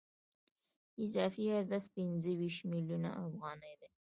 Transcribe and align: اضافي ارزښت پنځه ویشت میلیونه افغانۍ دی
اضافي 1.03 1.43
ارزښت 1.57 1.89
پنځه 1.97 2.31
ویشت 2.39 2.61
میلیونه 2.71 3.09
افغانۍ 3.25 3.73
دی 3.79 3.89